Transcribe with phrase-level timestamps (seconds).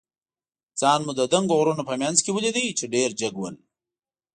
[0.79, 3.55] ځان مو د دنګو غرونو په منځ کې ولید، چې ډېر جګ ول.